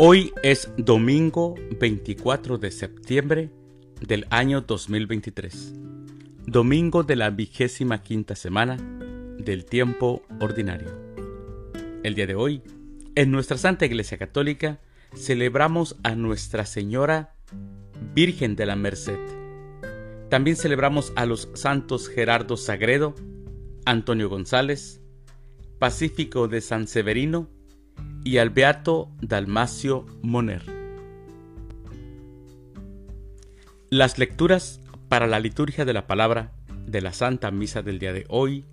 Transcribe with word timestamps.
Hoy 0.00 0.32
es 0.44 0.70
domingo 0.76 1.56
24 1.80 2.56
de 2.56 2.70
septiembre 2.70 3.50
del 4.00 4.28
año 4.30 4.60
2023, 4.60 5.74
domingo 6.46 7.02
de 7.02 7.16
la 7.16 7.30
vigésima 7.30 8.00
quinta 8.00 8.36
semana 8.36 8.76
del 9.38 9.64
tiempo 9.64 10.22
ordinario. 10.38 10.96
El 12.04 12.14
día 12.14 12.28
de 12.28 12.36
hoy, 12.36 12.62
en 13.16 13.32
nuestra 13.32 13.58
Santa 13.58 13.86
Iglesia 13.86 14.18
Católica, 14.18 14.78
celebramos 15.16 15.96
a 16.04 16.14
Nuestra 16.14 16.64
Señora 16.64 17.34
Virgen 18.14 18.54
de 18.54 18.66
la 18.66 18.76
Merced. 18.76 19.18
También 20.28 20.56
celebramos 20.56 21.12
a 21.16 21.26
los 21.26 21.48
santos 21.54 22.08
Gerardo 22.08 22.56
Sagredo, 22.56 23.16
Antonio 23.84 24.28
González, 24.28 25.00
Pacífico 25.80 26.46
de 26.46 26.60
San 26.60 26.86
Severino, 26.86 27.50
y 28.28 28.36
al 28.36 28.50
Beato 28.50 29.10
Dalmacio 29.22 30.04
Moner. 30.20 30.62
Las 33.88 34.18
lecturas 34.18 34.82
para 35.08 35.26
la 35.26 35.40
liturgia 35.40 35.86
de 35.86 35.94
la 35.94 36.06
palabra 36.06 36.52
de 36.86 37.00
la 37.00 37.14
Santa 37.14 37.50
Misa 37.50 37.80
del 37.80 37.98
día 37.98 38.12
de 38.12 38.26
hoy 38.28 38.66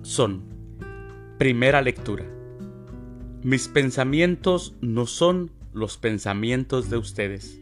son, 0.00 0.44
primera 1.36 1.82
lectura, 1.82 2.24
mis 3.42 3.68
pensamientos 3.68 4.74
no 4.80 5.04
son 5.04 5.50
los 5.74 5.98
pensamientos 5.98 6.88
de 6.88 6.96
ustedes. 6.96 7.60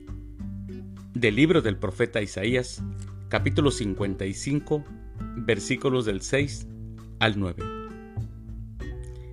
Del 1.15 1.35
libro 1.35 1.63
del 1.63 1.79
profeta 1.79 2.23
Isaías, 2.23 2.81
capítulo 3.29 3.73
55, 3.73 4.85
versículos 5.39 6.05
del 6.05 6.23
6 6.23 6.69
al 7.19 7.41
9. 7.41 7.65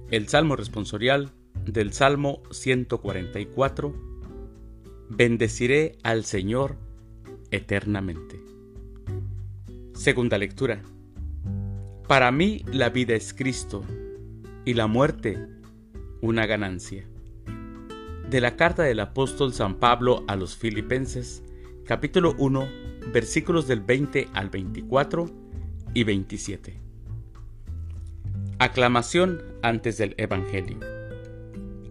El 0.09 0.27
Salmo 0.27 0.55
responsorial 0.55 1.31
del 1.65 1.93
Salmo 1.93 2.41
144, 2.51 3.93
Bendeciré 5.09 5.97
al 6.03 6.25
Señor 6.25 6.77
eternamente. 7.51 8.39
Segunda 9.93 10.37
lectura. 10.37 10.81
Para 12.07 12.31
mí 12.31 12.63
la 12.71 12.89
vida 12.89 13.15
es 13.15 13.33
Cristo 13.33 13.83
y 14.65 14.73
la 14.73 14.87
muerte 14.87 15.47
una 16.21 16.45
ganancia. 16.45 17.05
De 18.29 18.41
la 18.41 18.55
carta 18.55 18.83
del 18.83 18.99
apóstol 18.99 19.53
San 19.53 19.75
Pablo 19.75 20.23
a 20.27 20.35
los 20.35 20.55
Filipenses, 20.55 21.43
capítulo 21.85 22.33
1, 22.39 22.67
versículos 23.13 23.67
del 23.67 23.81
20 23.81 24.29
al 24.33 24.49
24 24.49 25.29
y 25.93 26.03
27. 26.03 26.79
Aclamación 28.57 29.43
antes 29.61 29.97
del 29.97 30.15
Evangelio. 30.17 30.94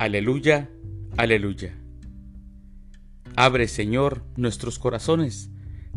Aleluya, 0.04 0.68
aleluya. 1.16 1.74
Abre, 3.36 3.68
Señor, 3.68 4.22
nuestros 4.36 4.78
corazones 4.78 5.48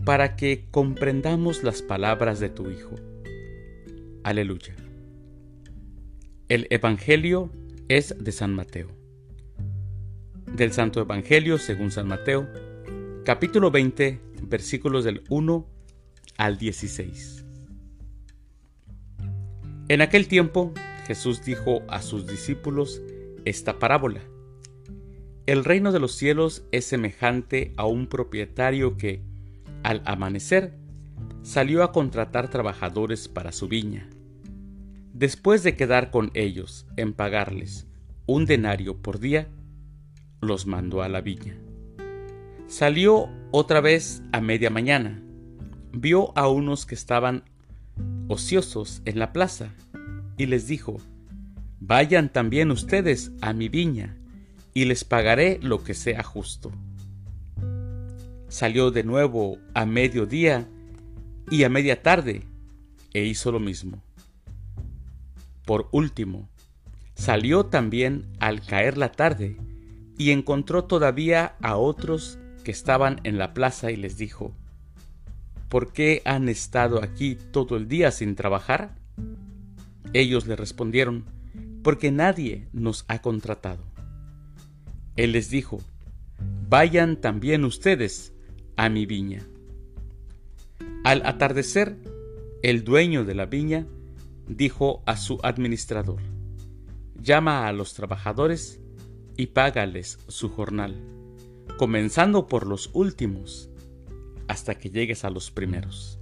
para 0.05 0.38
que 0.38 0.69
comprendamos 0.72 1.61
las 1.61 1.81
palabras 1.81 2.39
de 2.39 2.47
tu 2.47 2.72
Hijo. 2.72 2.95
Aleluya. 4.23 4.77
El 6.47 6.67
Evangelio 6.69 7.52
es 7.89 8.16
de 8.17 8.31
San 8.31 8.55
Mateo. 8.55 8.88
Del 10.55 10.71
Santo 10.71 11.02
Evangelio 11.02 11.58
según 11.58 11.92
San 11.92 12.08
Mateo, 12.08 12.47
capítulo 13.25 13.71
20, 13.71 14.21
versículos 14.44 15.03
del 15.03 15.21
1 15.27 15.67
al 16.38 16.58
16. 16.58 17.44
En 19.89 19.99
aquel 19.99 20.30
tiempo 20.30 20.73
Jesús 21.08 21.44
dijo 21.44 21.81
a 21.89 22.02
sus 22.02 22.25
discípulos 22.25 23.02
esta 23.49 23.80
parábola. 23.80 24.21
El 25.45 25.63
reino 25.63 25.91
de 25.91 25.99
los 25.99 26.13
cielos 26.13 26.63
es 26.71 26.85
semejante 26.85 27.73
a 27.77 27.85
un 27.85 28.08
propietario 28.08 28.97
que, 28.97 29.21
al 29.83 30.02
amanecer, 30.05 30.73
salió 31.41 31.83
a 31.83 31.91
contratar 31.91 32.49
trabajadores 32.49 33.27
para 33.27 33.52
su 33.52 33.67
viña. 33.67 34.09
Después 35.13 35.63
de 35.63 35.75
quedar 35.75 36.11
con 36.11 36.31
ellos 36.33 36.86
en 36.97 37.13
pagarles 37.13 37.87
un 38.25 38.45
denario 38.45 38.97
por 38.97 39.19
día, 39.19 39.47
los 40.41 40.67
mandó 40.67 41.02
a 41.02 41.07
la 41.07 41.21
viña. 41.21 41.55
Salió 42.67 43.30
otra 43.52 43.80
vez 43.80 44.21
a 44.33 44.41
media 44.41 44.69
mañana. 44.69 45.23
Vio 45.93 46.37
a 46.37 46.49
unos 46.49 46.86
que 46.86 46.95
estaban 46.95 47.43
ociosos 48.27 49.02
en 49.05 49.17
la 49.17 49.31
plaza 49.31 49.73
y 50.36 50.45
les 50.47 50.67
dijo, 50.67 50.97
Vayan 51.80 52.30
también 52.30 52.71
ustedes 52.71 53.32
a 53.42 53.54
mi 53.54 53.70
viña, 53.70 54.17
y 54.73 54.86
les 54.86 55.04
pagaré 55.04 55.60
lo 55.61 55.83
que 55.83 55.93
sea 55.93 56.23
justo. 56.23 56.71
Salió 58.48 58.92
de 58.92 59.04
nuevo 59.04 59.58
a 59.73 59.86
mediodía 59.86 60.67
y 61.49 61.64
a 61.64 61.70
media 61.70 62.02
tarde, 62.02 62.43
e 63.14 63.26
hizo 63.26 63.52
lo 63.52 63.60
mismo. 63.60 64.02
Por 65.66 65.87
último, 65.92 66.49
salió 67.16 67.66
también 67.66 68.26
al 68.39 68.61
caer 68.61 68.98
la 68.98 69.11
tarde, 69.11 69.58
y 70.17 70.32
encontró 70.32 70.86
todavía 70.86 71.55
a 71.61 71.77
otros 71.77 72.39
que 72.64 72.71
estaban 72.71 73.21
en 73.23 73.37
la 73.37 73.54
plaza 73.54 73.92
y 73.92 73.95
les 73.95 74.17
dijo, 74.17 74.54
¿Por 75.70 75.92
qué 75.92 76.21
han 76.26 76.49
estado 76.49 77.04
aquí 77.04 77.37
todo 77.52 77.76
el 77.77 77.87
día 77.87 78.11
sin 78.11 78.36
trabajar? 78.36 78.95
Ellos 80.14 80.48
le 80.48 80.55
respondieron, 80.55 81.26
porque 81.87 82.11
nadie 82.11 82.67
nos 82.73 83.05
ha 83.08 83.21
contratado. 83.21 83.81
Él 85.15 85.31
les 85.31 85.49
dijo, 85.49 85.80
vayan 86.67 87.15
también 87.21 87.64
ustedes 87.64 88.33
a 88.75 88.89
mi 88.89 89.05
viña. 89.05 89.48
Al 91.05 91.25
atardecer, 91.25 91.95
el 92.61 92.83
dueño 92.83 93.23
de 93.23 93.36
la 93.36 93.45
viña 93.45 93.87
dijo 94.49 95.02
a 95.05 95.15
su 95.15 95.39
administrador, 95.43 96.20
llama 97.21 97.70
a 97.70 97.71
los 97.71 97.93
trabajadores 97.93 98.81
y 99.37 99.48
págales 99.48 100.19
su 100.27 100.49
jornal, 100.49 101.02
comenzando 101.77 102.48
por 102.48 102.67
los 102.67 102.89
últimos, 102.92 103.69
hasta 104.49 104.75
que 104.75 104.89
llegues 104.89 105.23
a 105.23 105.30
los 105.30 105.52
primeros. 105.52 106.19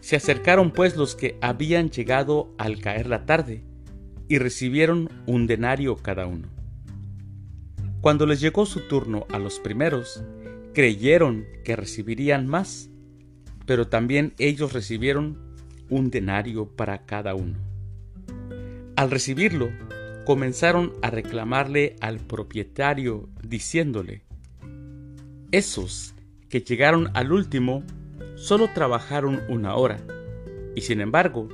Se 0.00 0.16
acercaron 0.16 0.70
pues 0.70 0.96
los 0.96 1.16
que 1.16 1.36
habían 1.42 1.90
llegado 1.90 2.54
al 2.56 2.80
caer 2.80 3.08
la 3.08 3.26
tarde, 3.26 3.67
y 4.28 4.38
recibieron 4.38 5.08
un 5.26 5.46
denario 5.46 5.96
cada 5.96 6.26
uno. 6.26 6.48
Cuando 8.00 8.26
les 8.26 8.40
llegó 8.40 8.66
su 8.66 8.80
turno 8.80 9.26
a 9.32 9.38
los 9.38 9.58
primeros, 9.58 10.22
creyeron 10.72 11.46
que 11.64 11.74
recibirían 11.74 12.46
más, 12.46 12.90
pero 13.66 13.88
también 13.88 14.34
ellos 14.38 14.72
recibieron 14.72 15.38
un 15.88 16.10
denario 16.10 16.68
para 16.68 17.06
cada 17.06 17.34
uno. 17.34 17.58
Al 18.94 19.10
recibirlo, 19.10 19.70
comenzaron 20.24 20.92
a 21.02 21.10
reclamarle 21.10 21.96
al 22.00 22.18
propietario 22.18 23.28
diciéndole, 23.42 24.22
esos 25.50 26.14
que 26.50 26.60
llegaron 26.60 27.10
al 27.14 27.32
último 27.32 27.82
solo 28.36 28.68
trabajaron 28.74 29.40
una 29.48 29.74
hora, 29.74 29.98
y 30.76 30.82
sin 30.82 31.00
embargo 31.00 31.48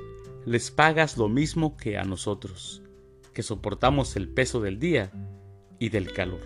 les 0.47 0.71
pagas 0.71 1.17
lo 1.17 1.29
mismo 1.29 1.77
que 1.77 1.99
a 1.99 2.05
nosotros, 2.05 2.83
que 3.33 3.43
soportamos 3.43 4.17
el 4.17 4.29
peso 4.29 4.61
del 4.61 4.79
día 4.79 5.11
y 5.79 5.89
del 5.89 6.13
calor. 6.13 6.41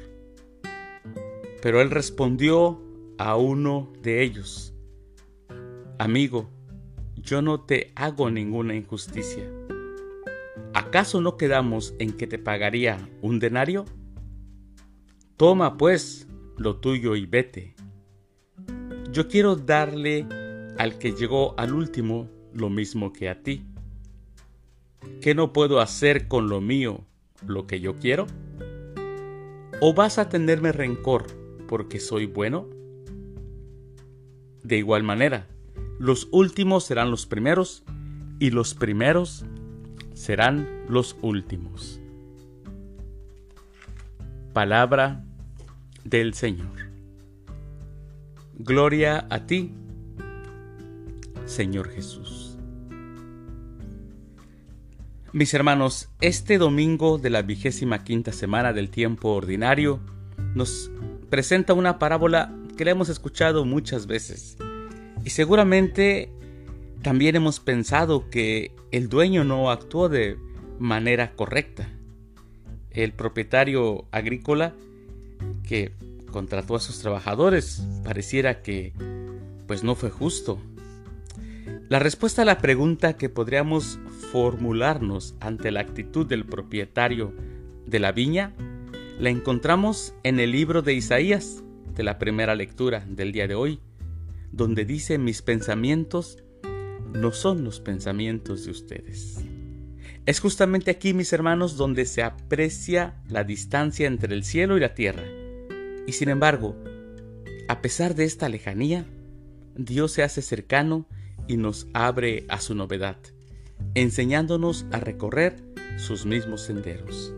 Pero 1.61 1.81
él 1.81 1.91
respondió 1.91 2.81
a 3.19 3.37
uno 3.37 3.93
de 4.03 4.23
ellos, 4.23 4.75
Amigo, 5.99 6.49
yo 7.17 7.43
no 7.43 7.63
te 7.63 7.93
hago 7.97 8.31
ninguna 8.31 8.77
injusticia. 8.77 9.51
¿Acaso 10.73 11.21
no 11.21 11.37
quedamos 11.37 11.95
en 11.99 12.13
que 12.13 12.29
te 12.29 12.39
pagaría 12.39 13.09
un 13.21 13.41
denario? 13.41 13.85
Toma 15.37 15.77
pues 15.77 16.29
lo 16.57 16.77
tuyo 16.77 17.17
y 17.17 17.27
vete. 17.27 17.75
Yo 19.11 19.27
quiero 19.27 19.57
darle 19.57 20.27
al 20.79 20.99
que 20.99 21.13
llegó 21.13 21.59
al 21.59 21.75
último 21.75 22.31
lo 22.53 22.71
mismo 22.71 23.13
que 23.13 23.29
a 23.29 23.43
ti. 23.43 23.67
¿Qué 25.21 25.35
no 25.35 25.53
puedo 25.53 25.81
hacer 25.81 26.29
con 26.29 26.49
lo 26.49 26.61
mío 26.61 27.05
lo 27.47 27.67
que 27.67 27.81
yo 27.81 27.99
quiero? 27.99 28.27
¿O 29.81 29.95
vas 29.95 30.19
a 30.19 30.29
tenerme 30.29 30.73
rencor 30.73 31.27
porque 31.69 32.01
soy 32.01 32.27
bueno? 32.27 32.67
De 34.63 34.77
igual 34.77 35.03
manera, 35.03 35.47
los 35.99 36.29
últimos 36.31 36.85
serán 36.85 37.11
los 37.11 37.27
primeros 37.27 37.85
y 38.39 38.51
los 38.51 38.75
primeros 38.75 39.45
serán 40.15 40.69
los 40.89 41.17
últimos. 41.23 42.01
Palabra 44.53 45.25
del 46.05 46.35
Señor. 46.35 46.89
Gloria 48.55 49.27
a 49.31 49.47
ti, 49.47 49.73
Señor 51.47 51.89
Jesús. 51.91 52.48
Mis 55.33 55.53
hermanos, 55.53 56.09
este 56.23 56.57
domingo 56.57 57.19
de 57.19 57.29
la 57.29 57.43
vigésima 57.43 58.03
quinta 58.03 58.33
semana 58.33 58.73
del 58.73 58.89
tiempo 58.89 59.29
ordinario, 59.29 60.01
nos 60.55 60.91
presenta 61.29 61.75
una 61.75 61.99
parábola 61.99 62.55
que 62.79 62.87
la 62.87 62.93
hemos 62.93 63.11
escuchado 63.11 63.67
muchas 63.67 64.07
veces. 64.07 64.57
Y 65.27 65.31
seguramente 65.31 66.31
también 67.03 67.37
hemos 67.37 67.61
pensado 67.61 68.31
que 68.31 68.73
el 68.91 69.11
dueño 69.11 69.45
no 69.45 69.71
actuó 69.71 70.09
de 70.09 70.39
manera 70.79 71.33
correcta. 71.33 71.91
El 72.91 73.13
propietario 73.13 74.07
agrícola 74.11 74.73
que 75.69 75.93
contrató 76.31 76.75
a 76.75 76.81
sus 76.81 77.01
trabajadores 77.01 77.83
pareciera 78.03 78.63
que 78.63 78.95
pues 79.67 79.85
no 79.85 79.95
fue 79.95 80.09
justo. 80.09 80.59
La 81.89 81.99
respuesta 81.99 82.43
a 82.43 82.45
la 82.45 82.59
pregunta 82.59 83.17
que 83.17 83.31
podríamos 83.31 83.99
formularnos 84.31 85.35
ante 85.41 85.71
la 85.71 85.81
actitud 85.81 86.27
del 86.27 86.45
propietario 86.45 87.33
de 87.87 87.99
la 87.99 88.13
viña 88.13 88.53
la 89.19 89.31
encontramos 89.31 90.13
en 90.23 90.39
el 90.39 90.53
libro 90.53 90.83
de 90.83 90.93
Isaías, 90.93 91.65
de 91.95 92.03
la 92.03 92.19
primera 92.19 92.55
lectura 92.55 93.07
del 93.09 93.33
día 93.33 93.49
de 93.49 93.55
hoy, 93.55 93.81
donde 94.53 94.85
dice 94.85 95.17
mis 95.17 95.41
pensamientos 95.41 96.37
no 97.15 97.33
son 97.33 97.65
los 97.65 97.81
pensamientos 97.81 98.67
de 98.67 98.71
ustedes. 98.71 99.41
Es 100.27 100.41
justamente 100.41 100.91
aquí, 100.91 101.15
mis 101.15 101.33
hermanos, 101.33 101.79
donde 101.79 102.05
se 102.05 102.23
aprecia 102.23 103.15
la 103.31 103.45
distancia 103.45 104.07
entre 104.07 104.35
el 104.35 104.45
cielo 104.45 104.77
y 104.77 104.81
la 104.81 104.93
tierra. 104.93 105.25
Y 106.07 106.13
sin 106.13 106.29
embargo, 106.29 106.77
a 107.67 107.81
pesar 107.81 108.15
de 108.15 108.25
esta 108.25 108.51
lejanía, 108.51 109.07
Dios 109.75 110.13
se 110.13 110.23
hace 110.23 110.43
cercano 110.43 111.07
y 111.49 111.57
nos 111.57 111.89
abre 111.95 112.45
a 112.49 112.61
su 112.61 112.75
novedad, 112.75 113.17
enseñándonos 113.95 114.87
a 114.93 115.01
recorrer 115.01 115.57
sus 115.97 116.27
mismos 116.27 116.63
senderos. 116.63 117.35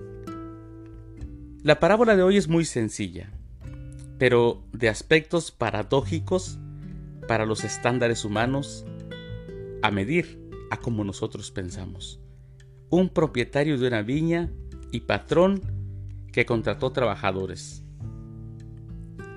La 1.62 1.80
parábola 1.80 2.16
de 2.16 2.22
hoy 2.22 2.36
es 2.36 2.48
muy 2.48 2.64
sencilla, 2.64 3.30
pero 4.18 4.62
de 4.72 4.88
aspectos 4.88 5.50
paradójicos 5.50 6.58
para 7.26 7.46
los 7.46 7.64
estándares 7.64 8.24
humanos 8.24 8.84
a 9.82 9.90
medir 9.90 10.40
a 10.70 10.78
como 10.78 11.04
nosotros 11.04 11.50
pensamos. 11.50 12.20
Un 12.90 13.08
propietario 13.08 13.78
de 13.78 13.88
una 13.88 14.02
viña 14.02 14.50
y 14.90 15.00
patrón 15.00 15.60
que 16.32 16.44
contrató 16.44 16.90
trabajadores. 16.92 17.84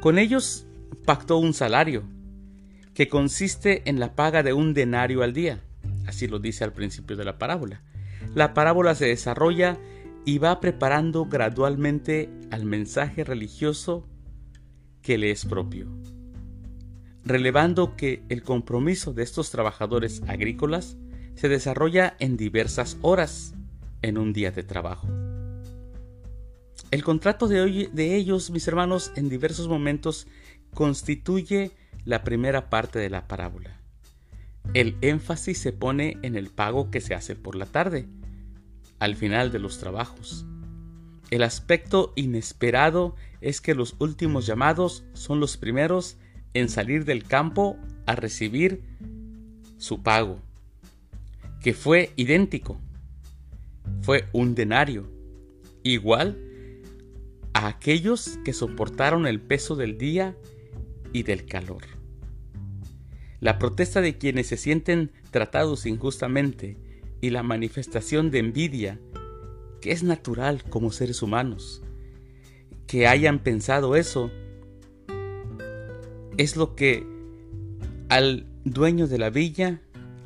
Con 0.02 0.18
ellos 0.18 0.66
pactó 1.06 1.38
un 1.38 1.54
salario 1.54 2.04
que 2.94 3.08
consiste 3.08 3.82
en 3.90 4.00
la 4.00 4.16
paga 4.16 4.44
de 4.44 4.54
un 4.54 4.74
denario 4.74 5.24
al 5.24 5.34
día. 5.34 5.62
Así 6.08 6.28
lo 6.28 6.40
dice 6.40 6.64
al 6.64 6.74
principio 6.74 7.16
de 7.16 7.26
la 7.26 7.38
parábola. 7.38 7.82
La 8.36 8.54
parábola 8.54 8.96
se 8.96 9.08
desarrolla 9.08 9.78
y 10.26 10.38
va 10.38 10.60
preparando 10.60 11.26
gradualmente 11.26 12.30
al 12.52 12.66
mensaje 12.66 13.24
religioso 13.24 14.08
que 15.02 15.18
le 15.18 15.32
es 15.32 15.46
propio 15.46 15.88
relevando 17.26 17.96
que 17.96 18.24
el 18.30 18.44
compromiso 18.44 19.14
de 19.14 19.24
estos 19.24 19.50
trabajadores 19.50 20.22
agrícolas 20.28 20.98
se 21.36 21.50
desarrolla 21.50 22.16
en 22.20 22.38
diversas 22.38 22.98
horas 23.02 23.54
en 24.02 24.18
un 24.18 24.34
día 24.34 24.52
de 24.52 24.64
trabajo. 24.64 25.08
El 26.92 27.04
contrato 27.04 27.48
de, 27.48 27.90
de, 27.92 28.16
ellos, 28.16 28.52
mis 28.52 28.68
hermanos, 28.68 29.12
en 29.16 29.30
diversos 29.30 29.68
momentos 29.68 30.28
constituye 30.74 31.72
la 32.06 32.24
primera 32.24 32.70
parte 32.70 33.00
de 33.00 33.10
la 33.10 33.28
parábola. 33.28 33.80
El 34.74 34.98
énfasis 35.02 35.58
se 35.58 35.74
pone 35.74 36.18
en 36.22 36.36
el 36.36 36.50
pago 36.50 36.90
que 36.90 37.02
se 37.02 37.14
hace 37.14 37.36
por 37.36 37.56
la 37.56 37.66
tarde, 37.66 38.08
al 39.00 39.16
final 39.16 39.52
de 39.52 39.60
los 39.60 39.80
trabajos. 39.80 40.46
El 41.30 41.44
aspecto 41.44 42.14
inesperado 42.16 43.16
es 43.42 43.60
que 43.60 43.76
los 43.76 43.96
últimos 44.00 44.46
llamados 44.46 45.04
son 45.14 45.40
los 45.40 45.58
primeros 45.58 46.18
en 46.54 46.70
salir 46.70 47.06
del 47.06 47.24
campo 47.24 47.78
a 48.06 48.16
recibir 48.16 48.84
su 49.78 50.02
pago, 50.02 50.40
que 51.62 51.74
fue 51.74 52.14
idéntico. 52.16 52.80
Fue 54.02 54.28
un 54.32 54.56
denario, 54.56 55.10
igual 55.84 56.38
a 57.54 57.68
aquellos 57.68 58.40
que 58.44 58.54
soportaron 58.54 59.28
el 59.28 59.40
peso 59.40 59.76
del 59.76 59.98
día 59.98 60.36
y 61.14 61.24
del 61.24 61.46
calor. 61.46 61.84
La 63.40 63.60
protesta 63.60 64.02
de 64.02 64.18
quienes 64.18 64.48
se 64.48 64.58
sienten 64.58 65.12
tratados 65.32 65.86
injustamente 65.86 66.78
y 67.22 67.30
la 67.30 67.44
manifestación 67.44 68.32
de 68.32 68.40
envidia, 68.40 69.00
que 69.82 69.92
es 69.92 70.04
natural 70.04 70.64
como 70.64 70.92
seres 70.92 71.22
humanos, 71.22 71.82
que 72.88 73.08
hayan 73.08 73.40
pensado 73.40 73.96
eso 73.96 74.32
es 76.38 76.56
lo 76.56 76.76
que 76.76 77.06
al 78.10 78.48
dueño 78.64 79.08
de 79.08 79.18
la 79.18 79.30
villa 79.30 79.82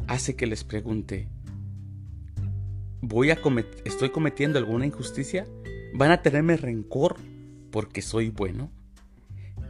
hace 0.07 0.35
que 0.35 0.47
les 0.47 0.63
pregunte, 0.63 1.27
¿voy 3.01 3.31
a 3.31 3.39
¿estoy 3.85 4.09
cometiendo 4.09 4.59
alguna 4.59 4.85
injusticia? 4.85 5.47
¿Van 5.93 6.11
a 6.11 6.21
tenerme 6.21 6.57
rencor 6.57 7.17
porque 7.71 8.01
soy 8.01 8.29
bueno? 8.29 8.71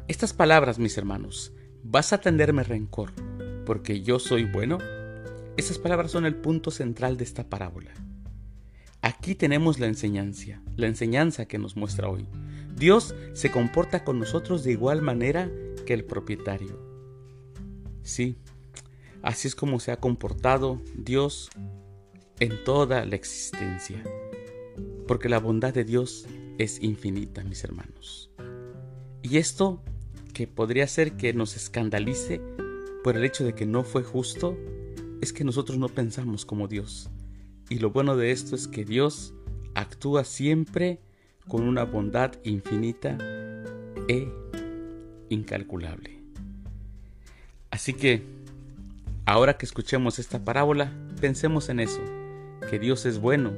Estas 0.07 0.31
palabras, 0.31 0.79
mis 0.79 0.97
hermanos, 0.97 1.51
¿vas 1.83 2.13
a 2.13 2.21
tenerme 2.21 2.63
rencor 2.63 3.11
porque 3.65 4.03
yo 4.03 4.19
soy 4.19 4.45
bueno? 4.45 4.77
Esas 5.57 5.79
palabras 5.79 6.11
son 6.11 6.25
el 6.25 6.35
punto 6.35 6.71
central 6.71 7.17
de 7.17 7.25
esta 7.25 7.49
parábola. 7.49 7.91
Aquí 9.01 9.35
tenemos 9.35 9.79
la 9.79 9.87
enseñanza, 9.87 10.61
la 10.77 10.87
enseñanza 10.87 11.45
que 11.45 11.57
nos 11.57 11.75
muestra 11.75 12.07
hoy. 12.07 12.25
Dios 12.73 13.15
se 13.33 13.51
comporta 13.51 14.05
con 14.05 14.17
nosotros 14.17 14.63
de 14.63 14.71
igual 14.71 15.01
manera 15.01 15.51
que 15.85 15.93
el 15.93 16.05
propietario. 16.05 16.79
Sí, 18.01 18.37
así 19.21 19.49
es 19.49 19.55
como 19.55 19.81
se 19.81 19.91
ha 19.91 19.99
comportado 19.99 20.81
Dios 20.95 21.49
en 22.39 22.63
toda 22.63 23.03
la 23.05 23.15
existencia, 23.17 24.01
porque 25.05 25.27
la 25.27 25.39
bondad 25.39 25.73
de 25.73 25.83
Dios 25.83 26.25
es 26.57 26.81
infinita, 26.81 27.43
mis 27.43 27.65
hermanos. 27.65 28.31
Y 29.21 29.35
esto 29.35 29.83
que 30.37 30.45
podría 30.45 30.85
ser 30.85 31.13
que 31.13 31.33
nos 31.33 31.55
escandalice 31.55 32.39
por 33.03 33.17
el 33.17 33.25
hecho 33.25 33.43
de 33.43 33.55
que 33.55 33.65
no 33.65 33.83
fue 33.83 34.03
justo, 34.03 34.55
es 35.19 35.33
que 35.33 35.43
nosotros 35.43 35.79
no 35.79 35.89
pensamos 35.89 36.45
como 36.45 36.67
Dios. 36.67 37.09
Y 37.71 37.79
lo 37.79 37.89
bueno 37.89 38.15
de 38.15 38.29
esto 38.29 38.55
es 38.55 38.67
que 38.67 38.85
Dios 38.85 39.33
actúa 39.73 40.23
siempre 40.25 40.99
con 41.47 41.67
una 41.67 41.85
bondad 41.85 42.33
infinita 42.43 43.17
e 44.07 44.31
incalculable. 45.29 46.21
Así 47.71 47.93
que, 47.93 48.21
ahora 49.25 49.57
que 49.57 49.65
escuchemos 49.65 50.19
esta 50.19 50.45
parábola, 50.45 50.93
pensemos 51.19 51.69
en 51.69 51.79
eso, 51.79 52.01
que 52.69 52.77
Dios 52.77 53.07
es 53.07 53.17
bueno 53.17 53.53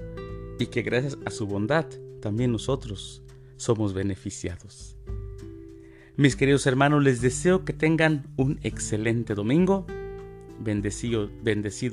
y 0.59 0.67
que 0.67 0.81
gracias 0.81 1.17
a 1.25 1.31
su 1.31 1.45
bondad 1.45 1.87
también 2.21 2.53
nosotros 2.53 3.21
somos 3.57 3.93
beneficiados. 3.93 4.95
Mis 6.19 6.35
queridos 6.35 6.65
hermanos, 6.65 7.01
les 7.01 7.21
deseo 7.21 7.63
que 7.63 7.71
tengan 7.71 8.27
un 8.35 8.59
excelente 8.63 9.35
domingo, 9.35 9.87
bendecido, 10.59 11.29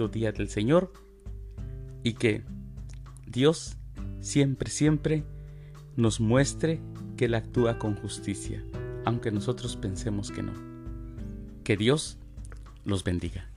día 0.08 0.32
del 0.32 0.48
Señor 0.48 0.92
y 2.02 2.14
que 2.14 2.42
Dios 3.24 3.76
siempre, 4.20 4.68
siempre 4.68 5.22
nos 5.94 6.18
muestre 6.18 6.80
que 7.16 7.26
Él 7.26 7.36
actúa 7.36 7.78
con 7.78 7.94
justicia 7.94 8.64
aunque 9.04 9.30
nosotros 9.30 9.76
pensemos 9.76 10.32
que 10.32 10.42
no. 10.42 10.54
Que 11.62 11.76
Dios 11.76 12.18
los 12.84 13.04
bendiga. 13.04 13.48